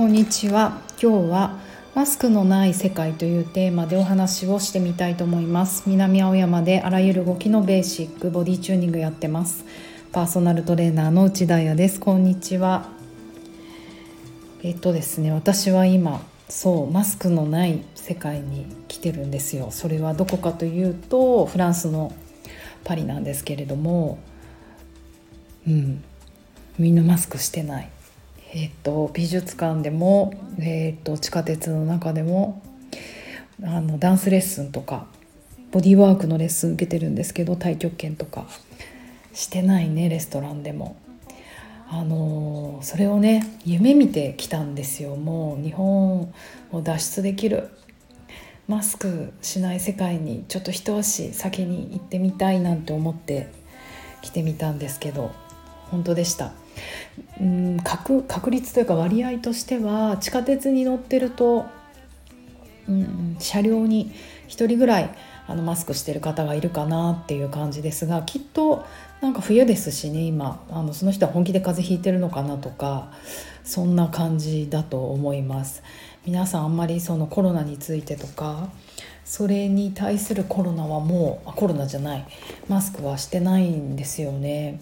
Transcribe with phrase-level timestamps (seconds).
[0.00, 0.80] こんにちは。
[0.92, 1.58] 今日は
[1.94, 5.82] マスクのない世界というテーマでお話をしてみたいと思います。
[5.86, 9.66] 南青山であらゆる動きのベーシックボディチューニングやってます。
[10.10, 12.00] パーソナルトレーナーの内田彩です。
[12.00, 12.88] こんにちは。
[14.62, 19.70] えっとですね私は今そうマスクのない世界に来てるんですよ。
[19.70, 22.14] それはどこかというとフランスの
[22.84, 24.18] パリなんですけれども。
[25.68, 26.02] うん。
[26.78, 27.90] みんなマスクしてない。
[28.52, 32.62] えーと、美術館でも、えーと、地下鉄の中でも
[33.62, 35.06] あのダンスレッスンとか
[35.70, 38.46] ボディーワークのレッスン受けてるんですけど太極拳とか
[39.32, 40.96] してないねレストランでも。
[41.92, 45.16] あのそれをね夢見てきたんですよ。
[45.16, 46.32] もう日本
[46.70, 47.68] を脱出できる。
[48.68, 53.48] マスクしない世界にちょっと一足先に行ってみたいなんて思って
[54.22, 55.32] 来てみたんですけど
[55.90, 56.52] 本当でした。
[57.40, 61.66] うん確確率というか割合としては地下鉄に乗ってると、
[62.88, 64.12] うん、車両に
[64.48, 65.10] 1人ぐらい
[65.46, 68.84] あのマスクしてる方がいるかなっていう感じですがきっと
[69.20, 73.10] なんか冬ですしね今あのその人は本気で風邪ひいてるのかなとか
[73.64, 75.82] そんな感じだと思います。
[76.26, 78.68] 皆さんあんまりそのコロナについてとか
[79.24, 82.26] それに対するコロナはもうコロナじゃない。
[82.68, 84.80] マスクはしてないんですよね。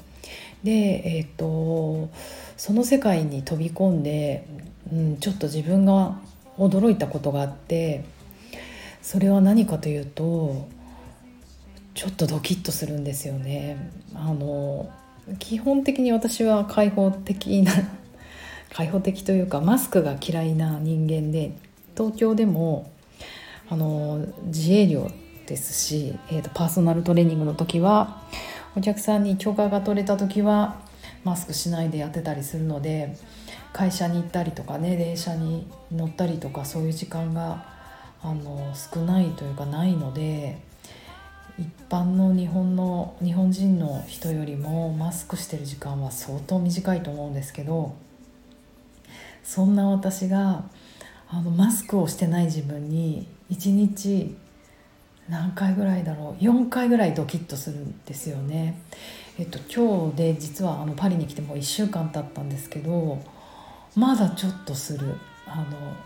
[0.64, 2.10] で、えーと、
[2.56, 4.46] その世界に飛び込んで、
[4.92, 6.18] うん、ちょっと自分が
[6.58, 8.04] 驚いたことがあって
[9.00, 10.68] それは何かというと
[11.94, 13.90] ちょっとドキッとするんですよね。
[14.14, 14.90] あの
[15.38, 17.72] 基本的に私は開放的な
[18.72, 21.56] 開放的というかマスクが嫌いな人間で
[21.96, 22.90] 東京でも
[23.68, 25.10] あの自営業
[25.46, 28.22] ですし、えーとパーソナルトレーニングの時は
[28.77, 30.80] お客さんに許可が取れた時は
[31.24, 33.16] マスクしないでやってたりするので
[33.72, 37.66] 会社に行ったりとかね電車に乗ったりとかそういう時間が
[38.23, 40.58] あの少ないというかないので
[41.58, 47.95] 一般の日本の日本人の人よりもマスクしてる時間は相当短いと思うんですけど
[49.42, 50.64] そんな私が
[51.29, 54.36] あのマスクをしてない自分に一日
[55.28, 58.80] 何回ぐらいだろう？4回ぐらいドキッとするんですよね。
[59.39, 63.22] えっと、今日で実はあのパリに来てもう1週間経ったんですけど
[63.94, 65.14] まだちょっとする。
[65.46, 65.64] あの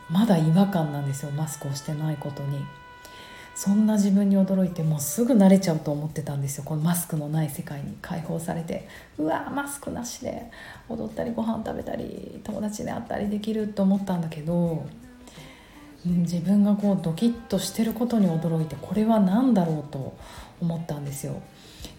[0.08, 1.32] まだ違和感なんですよ。
[1.32, 2.58] マスクをしてないことに。
[3.54, 6.64] そんな自分に驚いてもうすぐ慣れちゃうと思ってたんですよ。
[6.64, 7.96] このマスクのない世界に。
[8.00, 8.88] 解放されて
[9.18, 10.50] うわマスクなしで
[10.88, 14.86] 踊ったりご飯食べたり友達に会ったりできると思ったんだけど
[16.04, 20.16] 自分がこうドキッとしてることに驚いてこれは何だろうと
[20.60, 21.40] 思ったんですよ。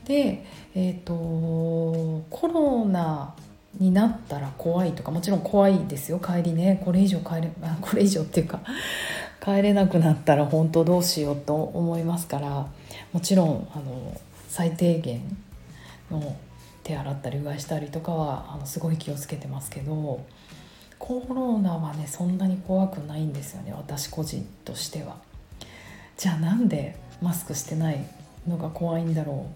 [0.06, 3.34] で、えーと、コロナ
[3.80, 7.50] になったら怖いとかもちろん怖いですよ帰りねこれ以上帰れ
[7.82, 8.60] これ以上っていうか
[9.44, 12.68] 帰れなくなったら本当どうしようと思いますから
[13.12, 15.22] もちろんあの最低限
[16.12, 16.36] の
[16.84, 20.20] 手洗ったりうがいしたりとかはあのすごい気をつけてますけど
[21.06, 25.18] コロナはねそんなに怖くないんですよね私個人としては。
[26.16, 28.06] じゃあなんでマスクしてない
[28.48, 29.48] のが怖いんだろ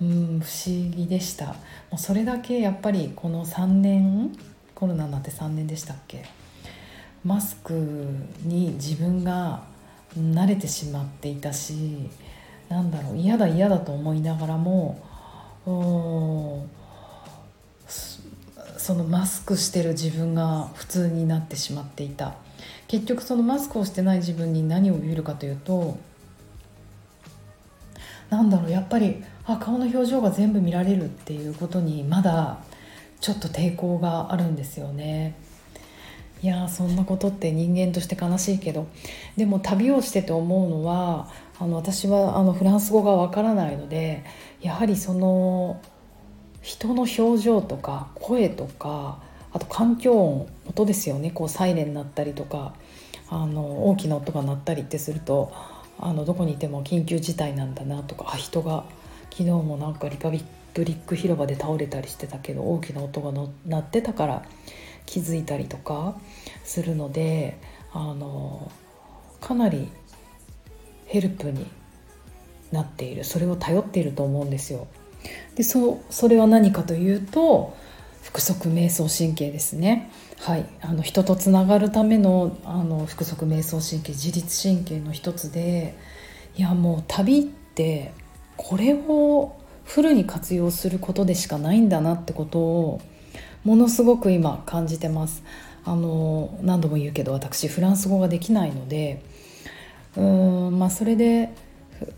[0.00, 0.04] う？
[0.06, 1.48] うん不思議でした。
[1.48, 1.54] も
[1.94, 4.34] うそれだけやっぱりこの3年
[4.74, 6.24] コロナになって3年でしたっけ？
[7.24, 7.74] マスク
[8.42, 9.64] に自分が
[10.18, 12.08] 慣れてしまっていたし
[12.70, 14.98] なんだろう嫌だ嫌だと思いながらも
[18.84, 22.34] そのマスクしてる自分が普通になってしまっていた
[22.86, 25.96] 結局そのマスクをしてない自分に何を言えるかというと
[28.28, 32.58] なんだろうやっぱりあ顔の表情が全部見られるっていうことにまだ
[33.22, 35.34] ちょっと抵抗があるんですよね。
[36.42, 38.86] いやそんなことって人間として悲しいけど
[39.38, 44.24] でも旅をしてて思うのはあの私はあのフランス語がわからないので
[44.60, 45.80] やはりその
[46.64, 49.18] 人の表情とか声とか
[49.52, 52.74] あと環境音音ですよねこうサイレン鳴ったりとか
[53.28, 55.52] あの大きな音が鳴ったりってすると
[55.98, 58.86] あのどこにいても緊急事態なんだなとかあ人が
[59.30, 60.42] 昨日もなんかリパブリ
[60.94, 63.30] ック広場で倒れたりしてたけど大きな音が
[63.66, 64.42] 鳴ってたから
[65.04, 66.16] 気づいたりとか
[66.64, 67.58] するので
[67.92, 68.72] あの
[69.42, 69.88] かなり
[71.04, 71.66] ヘルプに
[72.72, 74.88] なっているそれを頼っていると思うんですよ。
[75.54, 77.76] でそそれは何かというと
[78.24, 80.10] 腹側瞑想神経ですね。
[80.40, 85.96] はい、あの人とつながるためのあの腹側瞑想神経自律神経の一つで
[86.56, 88.12] いやもう旅って
[88.56, 93.00] これをフルに活用することでしかないんだなってことを
[93.64, 95.42] ものすごく今感じてます。
[95.86, 99.22] あの何度も言うけど私フランス語ができないので
[100.16, 101.50] うーんまあそれで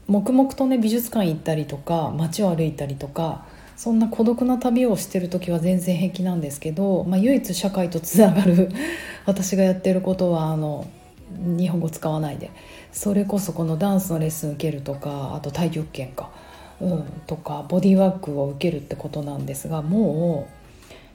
[0.08, 3.46] 黙々とね美術館行ったりとか街を歩いたりとか
[3.76, 8.70] そんな孤独な旅をしてる時は全然平気なんですけど、まあ、唯一社会とつながる
[9.26, 10.86] 私がやってることはあの
[11.36, 12.50] 日本語使わないで
[12.92, 16.30] それこそこのダンスのレッスン受けるとかあと太極拳か、
[16.80, 20.52] うん、とかボディーワークを受けるってことなんですがもう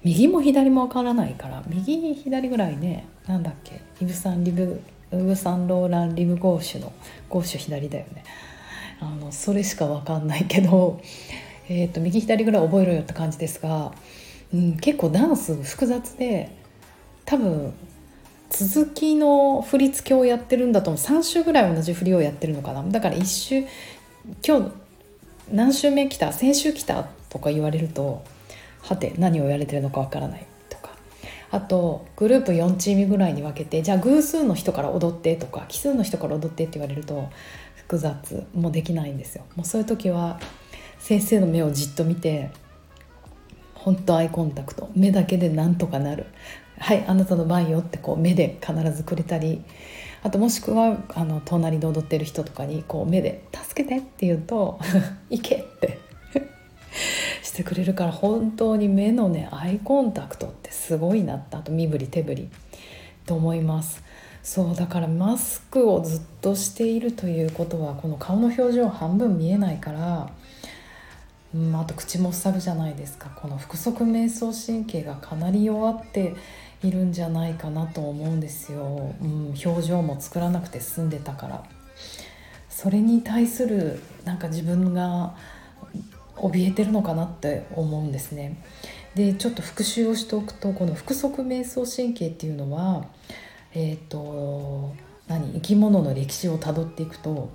[0.03, 4.81] 右も左もわからないから右左ぐらいねなんだっけイブ・サンリブ
[5.11, 6.93] ウブ・サンローラン・リブ・ゴーシュの
[7.29, 8.23] ゴーシュ左だよね。
[9.01, 11.01] あのそれしかわかんないけど、
[11.67, 13.93] えーと、右左ぐらい覚えろよって感じですが、
[14.53, 16.49] うん、結構ダンス複雑で
[17.25, 17.73] 多分
[18.49, 21.01] 続きの振り付けをやってるんだと思う。
[21.01, 22.83] 3週ぐらい同じ振りをやってるのかな。
[22.83, 23.65] だから1週
[24.45, 24.71] 今日
[25.51, 26.31] 何週目来た？
[26.31, 28.23] 先週来たとか言われると
[28.81, 30.91] はて何をやれてるのかわからないとか。
[31.49, 37.29] あとグループ4チームぐらいに分けてじゃあ偶数の人から踊ってとか奇数の人から踊ってって言われると
[37.91, 39.43] 複雑もできないんですよ。
[39.57, 40.39] もうそういう時は
[40.97, 42.49] 先生の目をじっと見て
[43.75, 46.27] 本当アイコンタクト目だけでなんとかなる
[46.79, 49.61] はいあなたの番よってこう目で必ずくれたり
[50.23, 54.79] あともしくはあの隣で踊ってる人とかにこう目で「助けて」って言うと
[55.29, 55.99] 「行け」って
[57.43, 62.49] してくれるから本当に目のねアイコンタクトってすごいなったあと身振り手振り
[63.25, 64.01] と思います
[64.43, 70.31] そうだからマスクをずっとしているということはこの顔の表情半分見えないから、
[71.53, 73.29] うん、あと口も塞ぐじゃないですか。
[73.35, 76.35] この腹側瞑想神経がかなり弱って
[76.83, 81.63] いるんじゃないかなと思うんですよ、うん、表情も作らなくて済んでたから。
[82.69, 85.35] それに対するなんか自分が
[86.37, 88.57] 怯えてるのかなって思うんですね。
[89.13, 93.05] でちょっと復習をしておくとこの腹側瞑想神経っていうのは、
[93.73, 94.93] えーと、
[95.27, 97.49] 何生き物の歴史をたどっていくと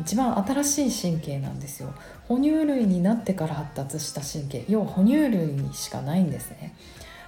[0.00, 1.94] 一番新しい神経なんですよ。
[2.28, 4.64] 哺乳類になってから発達した神経。
[4.68, 6.74] 要哺乳類にしかないんですね。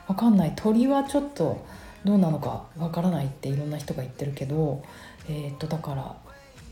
[0.08, 0.52] わかんない。
[0.56, 1.64] 鳥はちょっと
[2.04, 4.82] どうなのかわからないっていろんな人が言ってるけど
[5.28, 6.16] えっ、ー、とだから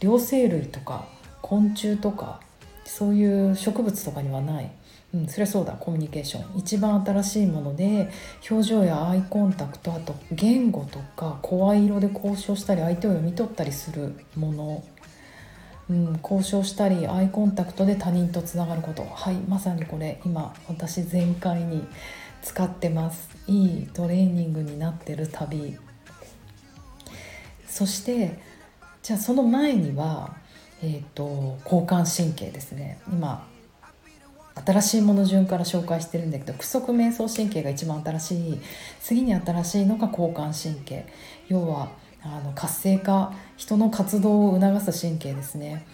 [0.00, 1.06] 両生類とか
[1.40, 2.40] 昆虫とか
[2.84, 4.70] そういう植物とかにはない、
[5.14, 5.72] うん、そりゃそうだ。
[5.72, 6.58] コミュニケーション。
[6.58, 8.10] 一番新しいもので
[8.50, 14.84] 表情やアイコンタクトあと言語とか声色で交渉したり相手を読み取ったりするもの、
[15.90, 19.04] うん、交渉したりアイコンタクトで他人とつながること。
[19.04, 21.86] はいまさにこれ今私全開に
[22.42, 23.28] 使ってます。
[23.46, 25.76] いいトレーニングになってる旅。
[27.66, 28.38] そして
[29.02, 30.36] じゃあその前には
[30.84, 32.98] えーと、交感神経ですね。
[33.06, 33.46] 今
[34.54, 38.60] 新しいもの順から紹介してるんだけど腹側瞑想神経が一番新しい
[39.00, 41.06] 次に新しいのが交感神経。
[41.48, 41.90] 要は
[42.22, 45.84] あの活性化人の活動を促す神経ですね、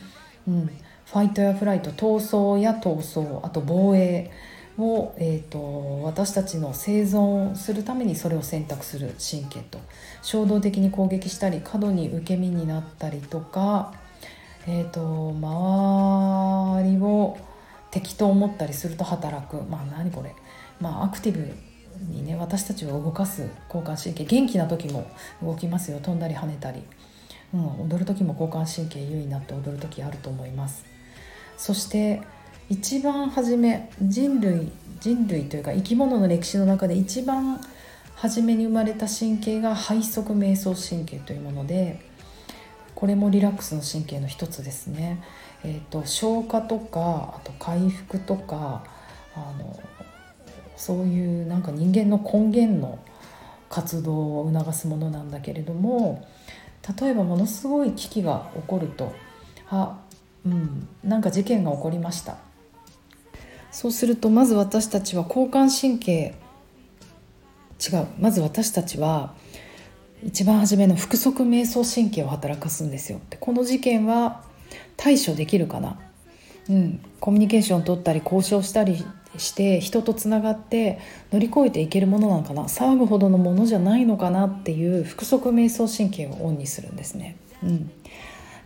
[0.47, 4.31] うん、ファイトやフライト闘争や闘争あと防衛
[4.77, 9.79] を、えーと私たちの生存するためにそれを選択する神経と。
[10.23, 13.95] 衝動的に攻撃したり過度に受け身になったりとか
[14.71, 17.39] えーと、周りを
[17.90, 19.62] 敵と思ったりすると働く。
[19.62, 20.35] まあ何これ。
[20.81, 21.55] まあアクティブ
[22.12, 25.11] にね私たちを動かす交感神経元気な時も
[25.42, 25.99] 動きますよ。
[26.00, 26.83] 飛んだり跳ねたり、
[27.54, 30.85] うん、踊る時も交感神経優位になって踊る時あると思います。
[31.57, 32.23] そして
[32.68, 37.61] 一番初め人類人類というか生き物の歴史の中で一番
[38.16, 42.00] 初めに生まれた神経が背側瞑想神経というもので
[42.99, 45.23] これもリラックスの神経の一つですね。
[45.62, 48.83] えーと、消化とかあと回復とか
[49.37, 49.78] あの
[50.76, 52.99] そういうなんか人間の根源の
[53.71, 56.26] 活動を促すものなんだけれども
[57.00, 59.14] 例えばものすごい危機が起こると
[59.71, 60.00] あ
[60.45, 62.37] うんなんか事件が起こりました
[63.71, 66.35] そうするとまず私たちは交感神経
[67.78, 69.35] 違うまず私たちは
[70.25, 73.21] 一番初めの腹側瞑想神経を働かすんですよ。
[73.31, 74.43] でこの事件は
[74.97, 75.99] 対処できるかな、
[76.69, 79.05] うん、コミュニケーションを取ったり交渉したり
[79.37, 80.99] して人とつながって
[81.33, 82.65] 乗り越えていけるものなのかな？
[82.65, 87.37] 騒ぐほどのものじゃないのかなっていう腹側瞑想神経をオンにするんですね。
[87.63, 87.91] うん、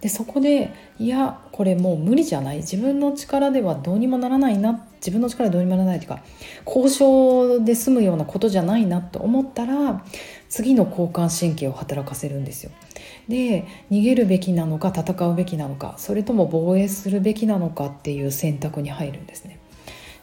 [0.01, 2.59] でそこでいやこれもう無理じゃない。
[2.59, 4.87] 自分の力ではどうにもならないな。
[4.97, 6.23] 自分の力でどうにもならないというか
[6.65, 10.05] 交渉で済むようなことじゃないなと思ったら
[10.53, 12.73] 次の交感神経を働かせるんですよ。
[13.27, 19.59] で逃げるべきなのか戦うべきなのかそれとも防衛するべきなのかっていう選択に入るんですね。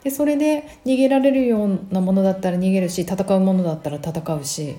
[0.04, 4.76] でそれで逃げられるようなものだったら逃げるし戦うものだったら戦うし、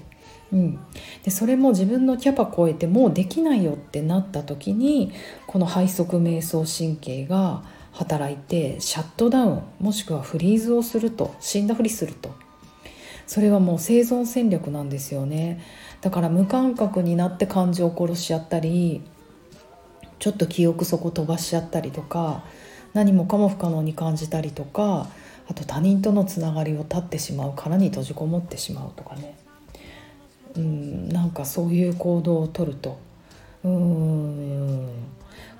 [0.52, 0.78] うん、
[1.24, 5.10] でそれも自分のキャパ超えてもうできないよってなった時に
[5.48, 12.30] この背側瞑想神経が働いてシャットダウンもしくはフリーズをすると死んだふりすると
[13.30, 15.60] それはもう生存戦略なんですよね。
[16.00, 19.02] だから無感覚になって感情を殺しちゃったり
[20.18, 22.42] ちょっと記憶底飛ばしちゃったりとか
[22.92, 25.06] 何もかも不可能に感じたりとか
[25.48, 29.36] あと他人とのつながりを断ってしまう殻に閉じこもってしまうとかね。
[30.56, 32.98] うんなんかそういう行動をとると。
[33.62, 34.88] うん。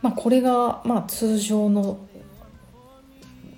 [0.03, 2.01] まあこれがまあ通常の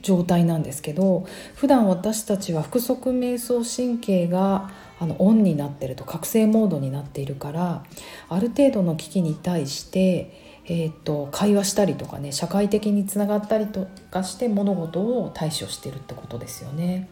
[0.03, 7.85] 状態なんですけど普段私たちは腹側瞑想神経があのオンになってると覚醒モードになっているから
[8.29, 17.09] ある程度の危機に対して、えーと、会話したりとかね社会的につながったりとかして物事を対処してるってことですよね。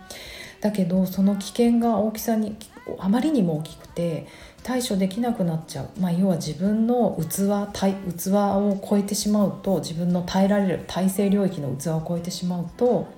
[0.61, 2.57] だけどその危険が大きさに
[2.99, 4.27] あまりにも大きくて
[4.63, 13.09] 対処できなくなっちゃう、まあ、要は自分の器器を超えてしまうと自分の耐えられる体制領域の器を超えてしまうと,、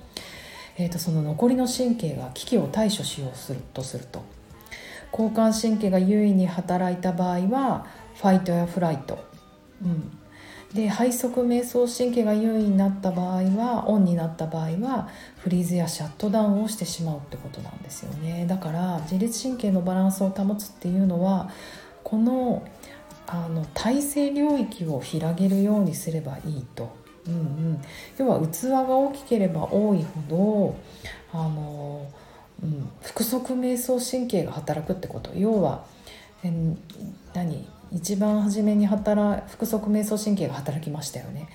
[0.78, 4.22] えー、とその残りの神経が危機を対処しようするとすると。
[5.12, 9.22] 交感神経が優位に働いた場合はファイトやフライト、
[9.84, 10.10] うん、
[10.74, 18.46] で背側瞑想神経が優位になった場合はオンになった場合はフリーズやシャットダウンをしてしまうってことなんですよね。
[18.48, 21.50] だから自律神経のバランスを保つっていうのは
[22.02, 22.66] この
[23.26, 26.94] あの体制領域を広げるようにすればいいと、
[27.26, 27.82] うんうん、
[28.18, 30.76] 要は器が大きければ多いほ
[31.32, 32.06] どあの、
[32.62, 35.30] うん、腹側瞑想神経が働くってこと。
[35.34, 35.84] 要は
[36.42, 36.50] え
[37.34, 37.66] 何？
[37.94, 41.48] 一番初めに働腹側瞑想神経が働きましたよね。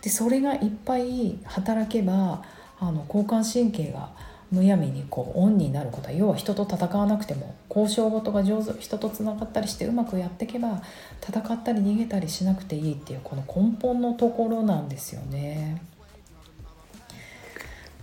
[0.00, 2.42] でそれがいっぱい働けば
[2.80, 4.10] あの交感神経が
[4.50, 10.82] むやみにこうオンになることは要は人と戦わなくても交渉事が上手人とつながったりしてうまくやっていけば
[11.26, 15.82] 戦ったり逃げたりしなくていいっていうこの根本のところなんですよね。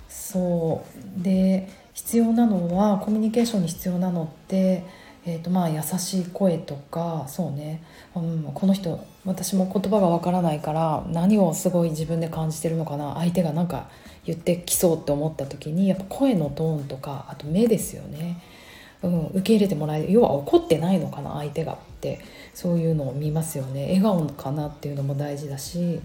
[0.08, 0.84] そ
[1.18, 4.84] うで必要なのはコミュニケーションに必要なのって
[5.26, 7.84] えーとまあ、優しい声とかそうね、
[8.16, 13.16] うん、この人私も言葉がわからないから何をすごい自分で感じてるのかな。
[13.16, 13.90] 相手が何か
[14.26, 18.42] 言ってきそうって思った時にやっぱ声のトーンとかあと目ですよね、
[19.04, 20.12] うん、受け入れてもらえる。
[20.12, 22.20] 要は怒ってないのかな相手がって。
[22.54, 23.84] そういうのを見ますよね。
[23.84, 26.02] 笑顔かなっていうのも大事だし。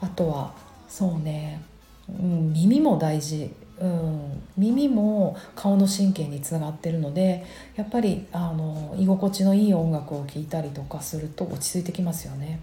[0.00, 0.52] あとは
[0.88, 1.62] そうね、
[2.08, 3.50] うん、耳も大事。
[3.80, 7.44] うん、耳も顔の神経につながってるので
[7.76, 12.60] やっぱりあの居心地のいい音楽を聴いたりとかすると落ち着いてきますよね。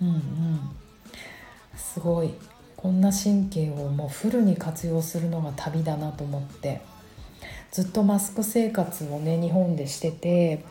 [0.00, 0.60] うんうん、
[1.76, 2.34] すごい。
[2.76, 6.80] こんな神経をもうフルに活用するのが旅だなと思って。
[7.70, 10.64] ずっとマスク生活をね日本でしてて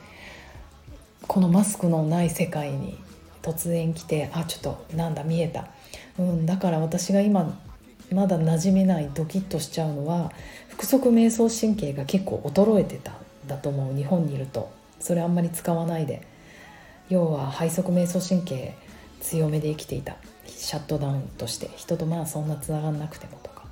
[1.27, 2.97] このマスクのない世界に
[3.41, 5.69] 突然来てあちょっとなんだ見えた、
[6.17, 7.57] うん、だから私が今
[8.11, 10.31] まだ馴染めないドキッとしちゃうのは
[10.71, 13.13] 腹側瞑想神経が結構衰えてた
[13.47, 14.71] だと思う日本にいると。
[14.99, 16.21] それあんまり使わないで。
[17.09, 18.75] 要は背側瞑想神経
[19.21, 20.17] 強めで生きていた。
[20.45, 21.69] シャットダウンとして。
[21.75, 23.63] 人とまあそんなつながんなくてもとか。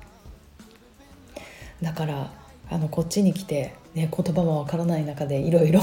[1.82, 2.30] だから
[2.70, 5.80] あのこっちに来て、ね、言葉もわからない中でいろいろ。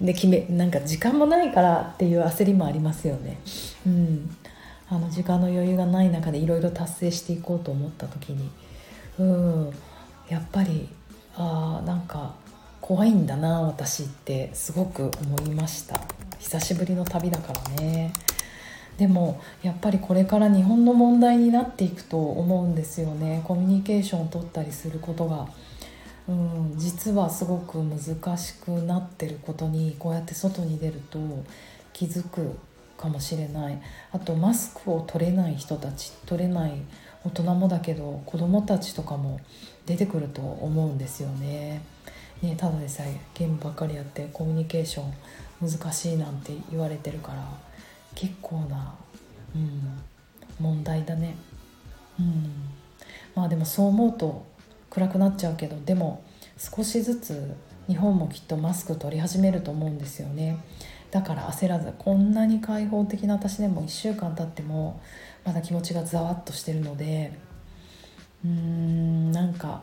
[0.00, 3.38] で決めなんか時間もないからっていう焦りもありますよね。
[3.86, 4.36] うん、
[4.92, 8.50] あの時間の余裕がない中でいろいろ達成していこうと思った時に
[9.18, 9.72] うん
[10.28, 10.86] やっぱり
[11.34, 12.34] あなんか
[12.82, 15.98] 怖いんだな私ってすごく思いました。
[16.40, 18.12] 久しぶりの旅だからね。
[18.98, 23.40] でもやっぱりこれから日本の問題になっていくと思うんですよね。
[23.44, 25.48] コミュニケーションを取ったりすることが、
[26.28, 31.18] うん、実はすごく難しくなってることにこうやって外に出ると
[31.92, 32.58] 気づく
[33.02, 33.82] かもしれない
[34.12, 36.72] あとマスクを取れない人たち取れない
[37.24, 39.40] 大人もだけど子供たちとかも
[39.86, 41.82] 出てくると思うんですよね。
[42.40, 47.44] ねただでさえゲームばっかりやってコミュニケーション難しいなんて言われてるから
[48.14, 48.94] 結構な、
[49.54, 49.98] うん、
[50.60, 51.34] 問題だね。
[52.20, 52.52] うん、
[53.34, 54.46] まあでもそう思うと
[54.90, 56.22] 暗くなっちゃうけどでも
[56.56, 57.56] 少しずつ
[57.88, 60.58] 日本もきっとマスク取り始めると思うんですよね。
[61.12, 65.00] だから焦らずこんなに開放的な私でも1週間経っても
[65.44, 67.38] まだ気持ちがざわっとしてるので
[68.44, 69.82] うーんなんか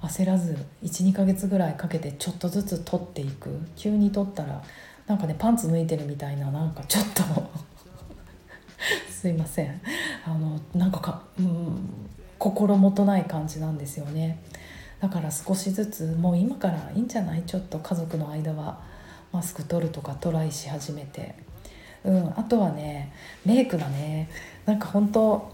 [0.00, 3.50] 焦らず12ヶ月ぐらいかけてちょっとずつ取っていく。
[3.76, 4.62] 急に取ったら
[5.08, 7.22] なんかねパンツ脱いでるみたいななんかちょっと
[9.10, 9.80] すいません。
[10.24, 11.78] あのなんかか、うん、
[12.38, 14.38] 心もとない感じなんですよね。
[15.00, 17.42] だから少しずつもう今からいいんじゃない？
[17.42, 18.78] ちょっと家族の間は。
[19.32, 21.34] マスク取るとかトライし始めて。
[22.04, 23.12] うんあとはね
[23.44, 24.30] メイクだね
[24.66, 25.52] なんか本当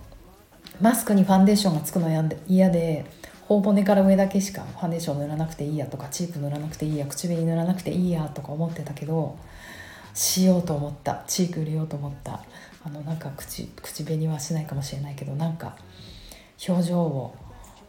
[0.81, 2.09] マスクにファンデーションがつくの
[2.47, 3.07] 嫌で
[3.49, 9.39] 頬骨から上だけしかファンデーション塗らなくていいやとかチーク塗らなくていいや口紅塗らなくていいやとか思ってたけど
[10.13, 11.25] しようと思った。
[11.27, 12.41] チーク入れようと思った。
[12.85, 15.77] あのなんか口口紅はしないかもしれないけどなんか
[16.69, 17.35] 表情を、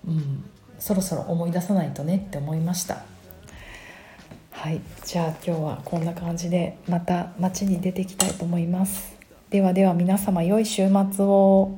[0.08, 0.46] うん、
[0.80, 3.04] そろそろ思い出さないとねって思いました。
[4.55, 4.81] はい。
[5.03, 9.15] じゃあ今日はこんな感じでまた街に出ていきたいと思います。
[9.51, 11.77] ではでは皆様良い週末を。